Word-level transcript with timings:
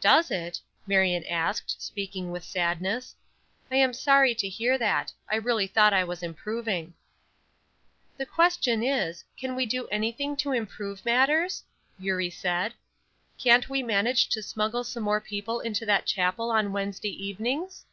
"Does 0.00 0.30
it," 0.30 0.58
Marion 0.86 1.22
asked, 1.26 1.82
speaking 1.82 2.30
with 2.30 2.44
sadness. 2.44 3.14
"I 3.70 3.76
am 3.76 3.92
sorry 3.92 4.34
to 4.36 4.48
hear 4.48 4.78
that. 4.78 5.12
I 5.30 5.36
really 5.36 5.66
thought 5.66 5.92
I 5.92 6.02
was 6.02 6.22
improving." 6.22 6.94
"The 8.16 8.24
question 8.24 8.82
is, 8.82 9.22
can 9.38 9.54
we 9.54 9.66
do 9.66 9.86
anything 9.88 10.34
to 10.38 10.52
improve 10.52 11.04
matters?" 11.04 11.62
Eurie 11.98 12.30
said. 12.30 12.72
"Can't 13.36 13.68
we 13.68 13.82
manage 13.82 14.30
to 14.30 14.42
smuggle 14.42 14.82
some 14.82 15.02
more 15.02 15.20
people 15.20 15.60
into 15.60 15.84
that 15.84 16.06
chapel 16.06 16.50
on 16.50 16.72
Wednesday 16.72 17.10
evenings?" 17.22 17.84